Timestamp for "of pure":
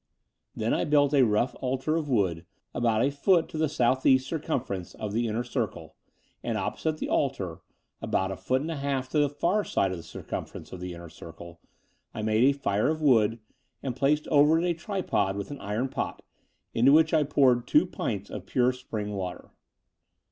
18.31-18.71